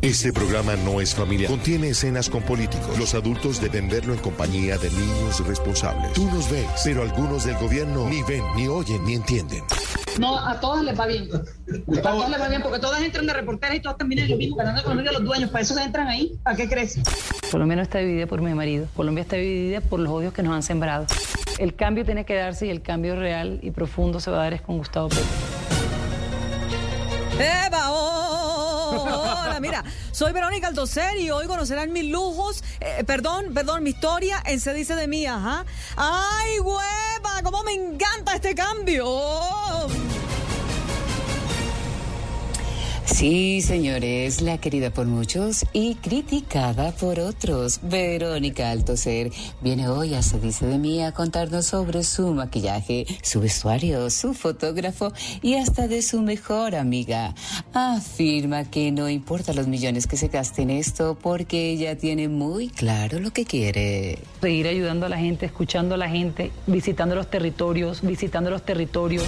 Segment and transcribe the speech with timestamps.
[0.00, 1.50] Este programa no es familiar.
[1.50, 2.96] Contiene escenas con políticos.
[3.00, 6.12] Los adultos deben verlo en compañía de niños responsables.
[6.12, 9.64] Tú nos ves, pero algunos del gobierno ni ven, ni oyen, ni entienden.
[10.20, 11.28] No, a todas les va bien.
[11.32, 14.54] A todas les va bien porque todas entran de reporteras y todas terminan lo mismo,
[14.54, 15.50] ganando economía de los dueños.
[15.50, 16.38] ¿Para eso se entran ahí?
[16.44, 17.00] ¿A qué crees?
[17.50, 18.86] Colombia no está dividida por mi marido.
[18.94, 21.06] Colombia está dividida por los odios que nos han sembrado.
[21.58, 24.54] El cambio tiene que darse y el cambio real y profundo se va a dar
[24.54, 25.24] es con Gustavo Petro.
[27.40, 27.97] ¡Eva!
[29.60, 34.60] Mira, soy Verónica Aldocer y hoy conocerán mis lujos, eh, perdón, perdón, mi historia en
[34.60, 35.64] Se dice de mí, ajá.
[35.96, 37.42] ¡Ay, hueva!
[37.42, 39.06] ¡Cómo me encanta este cambio!
[43.08, 47.80] Sí, señores, la querida por muchos y criticada por otros.
[47.82, 53.40] Verónica Altocer viene hoy a Se Dice de mí a contarnos sobre su maquillaje, su
[53.40, 57.34] vestuario, su fotógrafo y hasta de su mejor amiga.
[57.72, 63.18] Afirma que no importa los millones que se gasten esto porque ella tiene muy claro
[63.20, 64.18] lo que quiere.
[64.40, 69.24] Seguir ayudando a la gente, escuchando a la gente, visitando los territorios, visitando los territorios.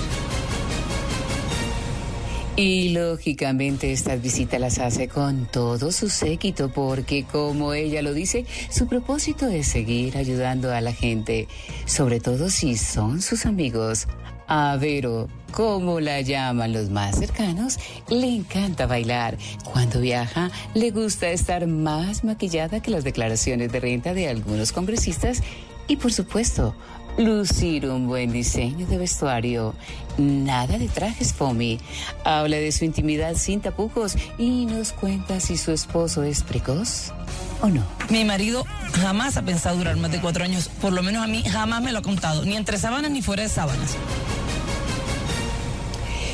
[2.61, 8.45] Y lógicamente estas visitas las hace con todo su séquito porque como ella lo dice,
[8.69, 11.49] su propósito es seguir ayudando a la gente,
[11.87, 14.09] sobre todo si son sus amigos.
[14.47, 17.79] A Vero, como la llaman los más cercanos,
[18.11, 19.39] le encanta bailar.
[19.65, 25.43] Cuando viaja, le gusta estar más maquillada que las declaraciones de renta de algunos congresistas
[25.91, 26.73] y por supuesto,
[27.19, 29.75] lucir un buen diseño de vestuario.
[30.19, 31.81] Nada de trajes FOMI.
[32.25, 37.13] Habla de su intimidad sin tapujos y nos cuenta si su esposo es precoz
[37.61, 37.83] o no.
[38.09, 40.69] Mi marido jamás ha pensado durar más de cuatro años.
[40.81, 42.45] Por lo menos a mí jamás me lo ha contado.
[42.45, 43.97] Ni entre sábanas ni fuera de sábanas.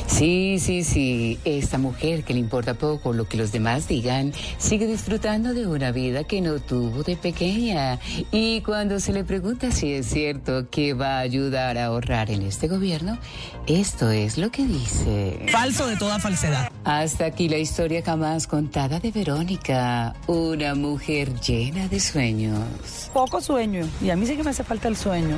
[0.07, 1.39] Sí, sí, sí.
[1.45, 5.93] Esta mujer que le importa poco lo que los demás digan, sigue disfrutando de una
[5.93, 7.99] vida que no tuvo de pequeña.
[8.31, 12.43] Y cuando se le pregunta si es cierto que va a ayudar a ahorrar en
[12.43, 13.19] este gobierno,
[13.67, 15.47] esto es lo que dice.
[15.51, 16.71] Falso de toda falsedad.
[16.85, 23.11] Hasta aquí la historia jamás contada de Verónica, una mujer llena de sueños.
[23.13, 23.87] Poco sueño.
[24.01, 25.37] Y a mí sí que me hace falta el sueño.